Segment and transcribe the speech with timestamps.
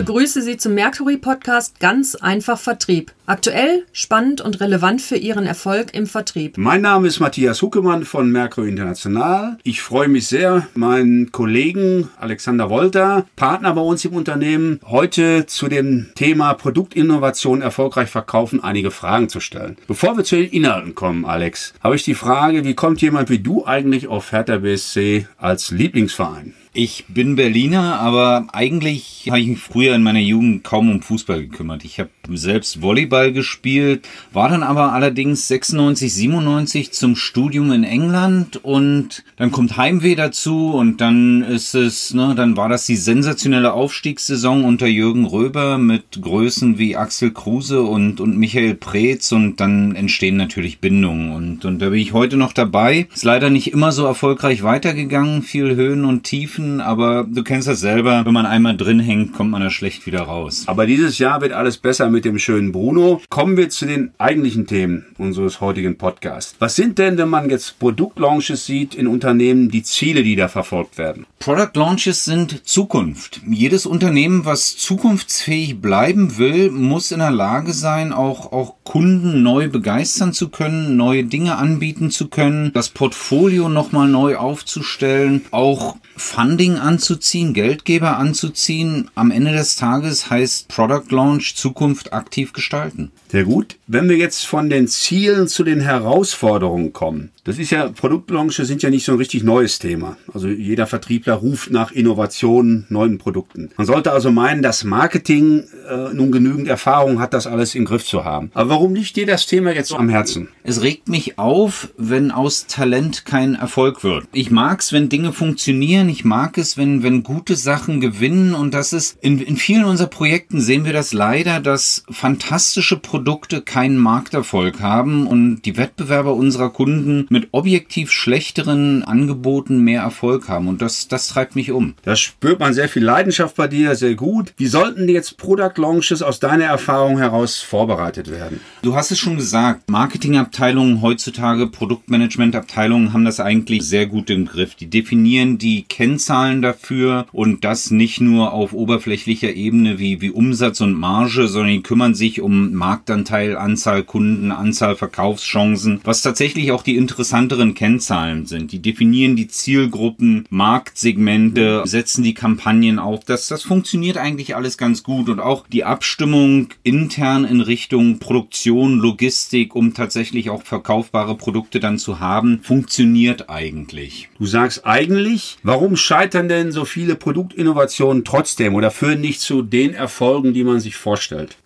[0.00, 3.12] begrüße Sie zum Mercury Podcast Ganz einfach Vertrieb.
[3.26, 6.56] Aktuell, spannend und relevant für Ihren Erfolg im Vertrieb.
[6.56, 9.58] Mein Name ist Matthias Huckemann von Mercury International.
[9.62, 15.68] Ich freue mich sehr, meinen Kollegen Alexander Wolter, Partner bei uns im Unternehmen, heute zu
[15.68, 19.76] dem Thema Produktinnovation erfolgreich verkaufen einige Fragen zu stellen.
[19.86, 23.40] Bevor wir zu den Inhalten kommen, Alex, habe ich die Frage, wie kommt jemand wie
[23.40, 26.54] du eigentlich auf Hertha BSC als Lieblingsverein?
[26.72, 31.40] Ich bin Berliner, aber eigentlich habe ich mich früher in meiner Jugend kaum um Fußball
[31.40, 31.84] gekümmert.
[31.84, 38.64] Ich habe selbst Volleyball gespielt, war dann aber allerdings 96, 97 zum Studium in England
[38.64, 43.72] und dann kommt Heimweh dazu und dann ist es, ne, dann war das die sensationelle
[43.72, 49.96] Aufstiegssaison unter Jürgen Röber mit Größen wie Axel Kruse und, und Michael Preetz und dann
[49.96, 53.08] entstehen natürlich Bindungen und, und da bin ich heute noch dabei.
[53.12, 57.68] Ist leider nicht immer so erfolgreich weitergegangen, viel Höhen und Tiefen helfen, aber du kennst
[57.68, 60.64] das selber, wenn man einmal drin hängt, kommt man da schlecht wieder raus.
[60.66, 63.20] Aber dieses Jahr wird alles besser mit dem schönen Bruno.
[63.28, 66.56] Kommen wir zu den eigentlichen Themen unseres heutigen Podcasts.
[66.58, 70.98] Was sind denn, wenn man jetzt Produktlaunches sieht in Unternehmen, die Ziele, die da verfolgt
[70.98, 71.26] werden?
[71.38, 73.40] Product Launches sind Zukunft.
[73.48, 79.68] Jedes Unternehmen, was zukunftsfähig bleiben will, muss in der Lage sein, auch, auch Kunden neu
[79.68, 86.74] begeistern zu können, neue Dinge anbieten zu können, das Portfolio nochmal neu aufzustellen, auch Funding
[86.74, 89.08] anzuziehen, Geldgeber anzuziehen.
[89.14, 93.12] Am Ende des Tages heißt Product Launch Zukunft aktiv gestalten.
[93.28, 93.76] Sehr gut.
[93.86, 98.82] Wenn wir jetzt von den Zielen zu den Herausforderungen kommen, das ist ja, Produktlaunches sind
[98.82, 100.16] ja nicht so ein richtig neues Thema.
[100.34, 103.70] Also jeder Vertriebler ruft nach Innovationen, neuen Produkten.
[103.76, 108.04] Man sollte also meinen, dass Marketing äh, nun genügend Erfahrung hat, das alles im Griff
[108.04, 108.50] zu haben.
[108.52, 110.48] Aber warum liegt dir das Thema jetzt so am Herzen?
[110.64, 114.26] Es regt mich auf, wenn aus Talent kein Erfolg wird.
[114.32, 116.08] Ich mag es, wenn Dinge funktionieren.
[116.08, 118.54] Ich mag es, wenn, wenn gute Sachen gewinnen.
[118.54, 123.60] Und das ist, in, in vielen unserer Projekten sehen wir das leider, dass fantastische Produkte
[123.60, 130.68] keinen Markterfolg haben und die Wettbewerber unserer Kunden mit objektiv schlechteren Angeboten mehr Erfolg haben.
[130.68, 131.96] Und das, das treibt mich um.
[132.02, 134.54] Da spürt man sehr viel Leidenschaft bei dir, sehr gut.
[134.56, 138.62] Wie sollten jetzt Product Launches aus deiner Erfahrung heraus vorbereitet werden?
[138.82, 144.74] Du hast es schon gesagt, Marketingabteilungen heutzutage, Produktmanagementabteilungen haben das eigentlich sehr gut im Griff.
[144.74, 150.80] Die definieren die Kennzahlen dafür und das nicht nur auf oberflächlicher Ebene wie, wie Umsatz
[150.80, 156.82] und Marge, sondern die kümmern sich um Marktanteil, Anzahl Kunden, Anzahl Verkaufschancen, was tatsächlich auch
[156.82, 158.72] die interessanteren Kennzahlen sind.
[158.72, 163.26] Die definieren die Zielgruppen, Marktsegmente, setzen die Kampagnen auf.
[163.26, 168.18] Das, das funktioniert eigentlich alles ganz gut und auch die Abstimmung intern in Richtung
[168.50, 174.28] Produktion, Logistik, um tatsächlich auch verkaufbare Produkte dann zu haben, funktioniert eigentlich.
[174.40, 179.94] Du sagst eigentlich, warum scheitern denn so viele Produktinnovationen trotzdem oder führen nicht zu den
[179.94, 181.56] Erfolgen, die man sich vorstellt?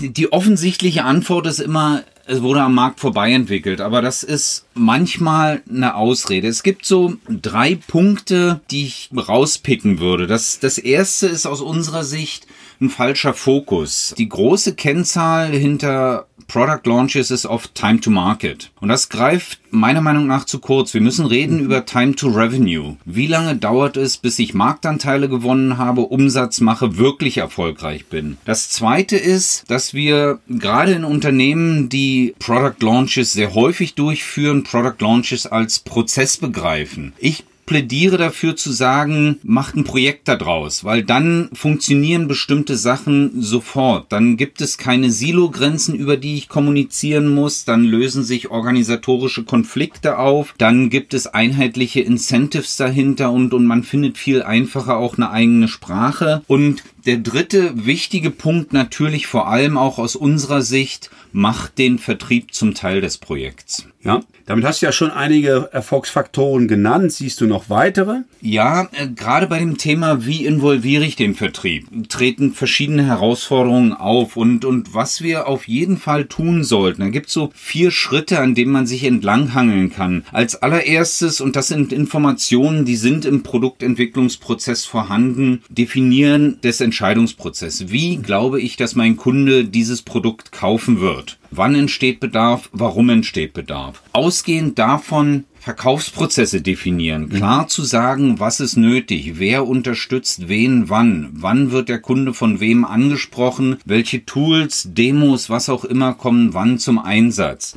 [0.00, 5.60] Die offensichtliche Antwort ist immer, es wurde am Markt vorbei entwickelt, aber das ist manchmal
[5.68, 6.48] eine Ausrede.
[6.48, 10.26] Es gibt so drei Punkte, die ich rauspicken würde.
[10.26, 12.46] Das, das erste ist aus unserer Sicht
[12.80, 14.14] ein falscher Fokus.
[14.16, 18.72] Die große Kennzahl hinter Product Launches ist oft Time to Market.
[18.80, 20.92] Und das greift meiner Meinung nach zu kurz.
[20.92, 21.64] Wir müssen reden mhm.
[21.64, 22.96] über Time to Revenue.
[23.04, 28.36] Wie lange dauert es, bis ich Marktanteile gewonnen habe, Umsatz mache, wirklich erfolgreich bin?
[28.44, 34.96] Das zweite ist, dass wir gerade in Unternehmen, die Product Launches sehr häufig durchführen, Product
[34.98, 37.12] Launches als Prozess begreifen.
[37.18, 44.10] Ich plädiere dafür zu sagen, macht ein Projekt daraus, weil dann funktionieren bestimmte Sachen sofort.
[44.10, 47.64] Dann gibt es keine Silo-Grenzen, über die ich kommunizieren muss.
[47.64, 50.52] Dann lösen sich organisatorische Konflikte auf.
[50.58, 55.68] Dann gibt es einheitliche Incentives dahinter und, und man findet viel einfacher auch eine eigene
[55.68, 56.42] Sprache.
[56.48, 62.52] Und der dritte wichtige Punkt natürlich vor allem auch aus unserer Sicht, macht den Vertrieb
[62.52, 63.86] zum Teil des Projekts.
[64.02, 67.12] Ja, damit hast du ja schon einige Erfolgsfaktoren genannt.
[67.12, 68.22] Siehst du noch weitere?
[68.40, 74.38] Ja, äh, gerade bei dem Thema, wie involviere ich den Vertrieb, treten verschiedene Herausforderungen auf.
[74.38, 78.38] Und, und was wir auf jeden Fall tun sollten, da gibt es so vier Schritte,
[78.40, 80.24] an denen man sich entlanghangeln kann.
[80.32, 87.90] Als allererstes, und das sind Informationen, die sind im Produktentwicklungsprozess vorhanden, definieren des Entscheidungsprozess.
[87.90, 91.39] Wie glaube ich, dass mein Kunde dieses Produkt kaufen wird?
[91.50, 92.70] Wann entsteht Bedarf?
[92.72, 94.02] Warum entsteht Bedarf?
[94.12, 97.30] Ausgehend davon Verkaufsprozesse definieren, mhm.
[97.30, 102.60] klar zu sagen, was ist nötig, wer unterstützt wen wann, wann wird der Kunde von
[102.60, 107.76] wem angesprochen, welche Tools, Demos, was auch immer kommen wann zum Einsatz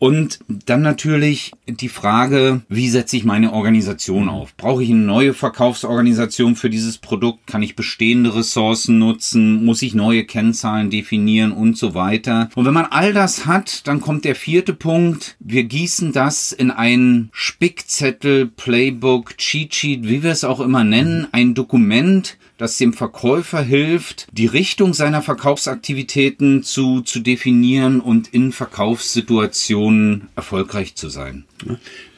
[0.00, 4.56] Und dann natürlich die Frage, wie setze ich meine Organisation auf?
[4.56, 7.46] Brauche ich eine neue Verkaufsorganisation für dieses Produkt?
[7.46, 9.62] Kann ich bestehende Ressourcen nutzen?
[9.62, 12.48] Muss ich neue Kennzahlen definieren und so weiter?
[12.54, 15.36] Und wenn man all das hat, dann kommt der vierte Punkt.
[15.38, 21.26] Wir gießen das in ein Spickzettel, Playbook, Cheat Sheet, wie wir es auch immer nennen,
[21.32, 28.52] ein Dokument, das dem Verkäufer hilft, die Richtung seiner Verkaufsaktivitäten zu, zu definieren und in
[28.52, 31.46] Verkaufssituationen erfolgreich zu sein.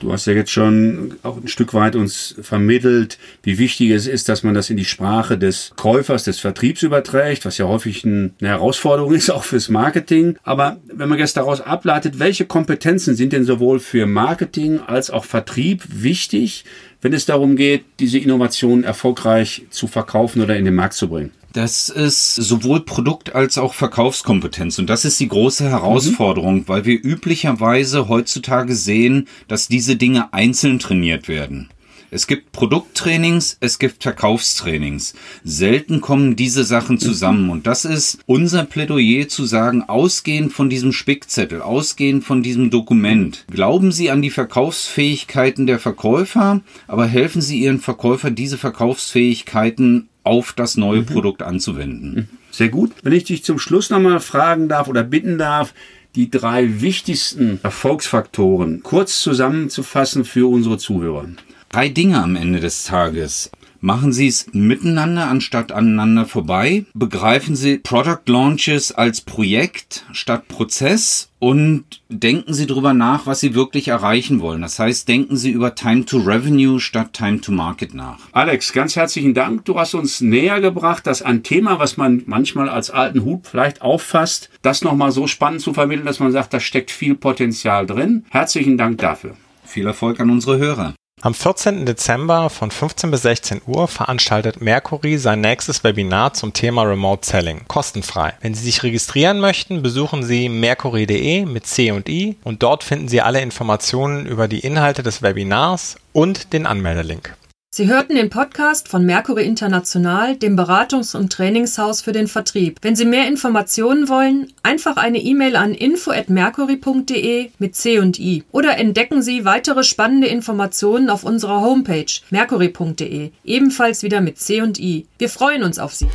[0.01, 4.29] Du hast ja jetzt schon auch ein Stück weit uns vermittelt, wie wichtig es ist,
[4.29, 8.33] dass man das in die Sprache des Käufers, des Vertriebs überträgt, was ja häufig eine
[8.41, 10.37] Herausforderung ist, auch fürs Marketing.
[10.43, 15.25] Aber wenn man jetzt daraus ableitet, welche Kompetenzen sind denn sowohl für Marketing als auch
[15.25, 16.65] Vertrieb wichtig,
[17.01, 21.33] wenn es darum geht, diese Innovation erfolgreich zu verkaufen oder in den Markt zu bringen?
[21.53, 24.79] Das ist sowohl Produkt- als auch Verkaufskompetenz.
[24.79, 26.69] Und das ist die große Herausforderung, mhm.
[26.69, 31.69] weil wir üblicherweise heutzutage sehen, dass diese Dinge einzeln trainiert werden.
[32.15, 35.15] Es gibt Produkttrainings, es gibt Verkaufstrainings.
[35.45, 37.49] Selten kommen diese Sachen zusammen.
[37.49, 43.47] Und das ist unser Plädoyer zu sagen, ausgehend von diesem Spickzettel, ausgehend von diesem Dokument.
[43.51, 50.53] Glauben Sie an die Verkaufsfähigkeiten der Verkäufer, aber helfen Sie Ihren Verkäufer, diese Verkaufsfähigkeiten auf
[50.53, 51.07] das neue mhm.
[51.07, 52.15] Produkt anzuwenden.
[52.15, 52.29] Mhm.
[52.51, 52.93] Sehr gut.
[53.03, 55.75] Wenn ich dich zum Schluss nochmal fragen darf oder bitten darf,
[56.15, 61.27] die drei wichtigsten Erfolgsfaktoren kurz zusammenzufassen für unsere Zuhörer.
[61.71, 63.51] Drei Dinge am Ende des Tages.
[63.85, 66.85] Machen Sie es miteinander anstatt aneinander vorbei.
[66.95, 73.57] Begreifen Sie Product Launches als Projekt statt Prozess und denken Sie darüber nach, was Sie
[73.57, 74.63] wirklich erreichen wollen.
[74.63, 78.21] Das heißt, denken Sie über Time to Revenue statt Time to Market nach.
[78.31, 79.65] Alex, ganz herzlichen Dank.
[79.65, 83.83] Du hast uns näher gebracht, dass ein Thema, was man manchmal als alten Hut vielleicht
[83.83, 88.27] auffasst, das nochmal so spannend zu vermitteln, dass man sagt, da steckt viel Potenzial drin.
[88.31, 89.35] Herzlichen Dank dafür.
[89.65, 90.95] Viel Erfolg an unsere Hörer.
[91.25, 91.87] Am 14.
[91.87, 97.61] Dezember von 15 bis 16 Uhr veranstaltet Mercury sein nächstes Webinar zum Thema Remote Selling,
[97.69, 98.33] kostenfrei.
[98.41, 103.07] Wenn Sie sich registrieren möchten, besuchen Sie mercury.de mit C und I und dort finden
[103.07, 107.37] Sie alle Informationen über die Inhalte des Webinars und den Anmeldelink.
[107.75, 112.77] Sie hörten den Podcast von Mercury International, dem Beratungs- und Trainingshaus für den Vertrieb.
[112.83, 118.77] Wenn Sie mehr Informationen wollen, einfach eine E-Mail an info@mercury.de mit C und I oder
[118.77, 125.07] entdecken Sie weitere spannende Informationen auf unserer Homepage mercury.de, ebenfalls wieder mit C und I.
[125.17, 126.09] Wir freuen uns auf Sie.